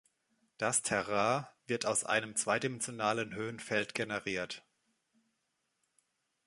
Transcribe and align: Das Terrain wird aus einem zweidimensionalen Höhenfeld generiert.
Das 0.57 0.81
Terrain 0.81 1.45
wird 1.67 1.85
aus 1.85 2.03
einem 2.03 2.35
zweidimensionalen 2.35 3.35
Höhenfeld 3.35 3.93
generiert. 3.93 4.65